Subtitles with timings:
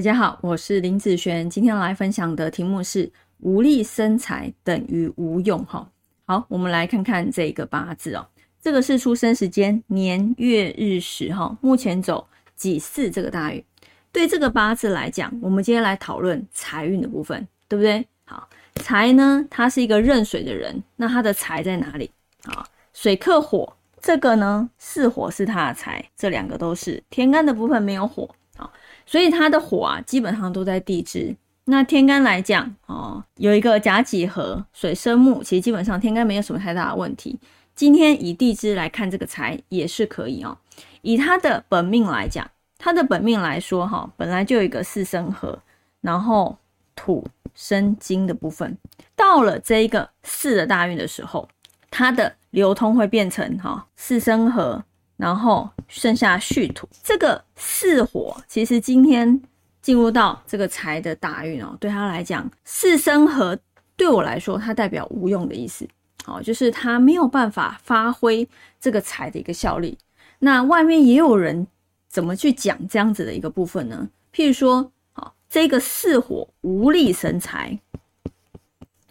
[0.00, 5.86] 大家好，我是林子璇，今天来分享的题目是无力生财等于无用哈。
[6.24, 8.26] 好，我们来看看这个八字哦，
[8.62, 12.26] 这个是出生时间年月日时哈，目前走
[12.56, 13.62] 己巳这个大运。
[14.10, 18.02] 对这个八字来讲，我们今天来讨论财运的部分，对不对？
[18.24, 22.10] 好，财呢，他是一个壬水的人，那他的财在哪里
[22.44, 22.66] 啊？
[22.94, 23.70] 水克火，
[24.00, 28.26] 这个呢巳火是他的财，这两个都是天干的部分没有火。
[29.10, 31.34] 所以它的火啊，基本上都在地支。
[31.64, 37.36] 那天干来讲哦，有一个甲己合水生木，其实基本上天干没有什么太大的问题。
[37.74, 40.56] 今天以地支来看这个财也是可以哦。
[41.02, 45.58] 以他的本命来讲，他的本命来说哈，本来就有一个四生合，
[46.02, 46.56] 然后
[46.94, 48.78] 土生金的部分，
[49.16, 51.48] 到了这一个四的大运的时候，
[51.90, 54.84] 它的流通会变成哈四生合。
[55.20, 59.38] 然后剩下戌土，这个四火其实今天
[59.82, 63.58] 进入到这个财的大运哦，对他来讲，四生合
[63.96, 65.86] 对我来说，它代表无用的意思，
[66.24, 68.48] 哦，就是他没有办法发挥
[68.80, 69.98] 这个财的一个效力。
[70.38, 71.66] 那外面也有人
[72.08, 74.08] 怎么去讲这样子的一个部分呢？
[74.34, 77.78] 譬如说，好，这个四火无力生财，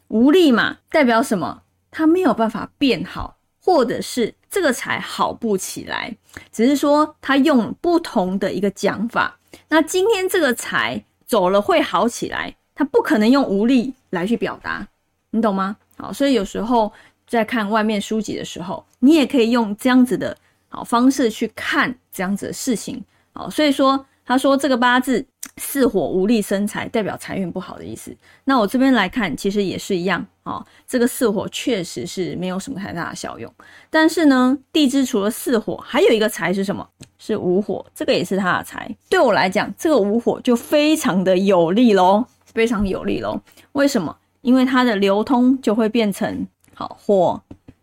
[0.07, 1.61] 无力嘛，代表什么？
[1.91, 4.33] 他没有办法变好，或者是。
[4.51, 6.17] 这个财好不起来，
[6.51, 9.37] 只是说他用不同的一个讲法。
[9.67, 14.87] 那今天这个财走了会好起来，他不可能用无力来去表达，
[15.29, 15.77] 你懂吗？
[15.97, 16.91] 好，所以有时候
[17.27, 20.35] 在看外面书籍的时候，你也可以用这样子的
[20.67, 23.05] 好方式去看这样子的事情。
[23.33, 25.23] 好，所以说他说这个八字。
[25.59, 28.15] 四火无力生财，代表财运不好的意思。
[28.45, 30.65] 那我这边来看，其实也是一样啊。
[30.87, 33.53] 这个四火确实是没有什么太大的效用。
[33.89, 36.87] 但是呢，地支除了四火，还有一个财是什么？
[37.19, 38.89] 是午火，这个也是它的财。
[39.09, 43.39] 对我来讲，这个午火就非常的有利喽，非常有利喽。
[43.73, 44.15] 为什么？
[44.41, 47.41] 因为它的流通就会变成好火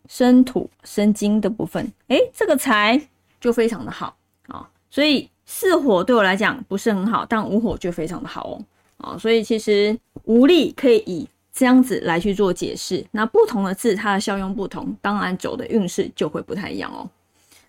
[0.08, 4.16] 生土生金的部分，诶，这个财就非常的好
[4.48, 4.68] 啊。
[4.90, 5.28] 所以。
[5.46, 8.64] 四火对我来讲不是很好，但五火就非常的好哦。
[8.98, 13.04] 啊，所以其实无力可以以这样子来去做解释。
[13.10, 17.08] 那不同的字它的效用不同，当然走的运势就会不太一样哦。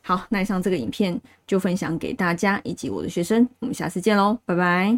[0.01, 4.95] 好，那以上这个影片就分享给大家以及我的学生，我们下次见喽，拜拜。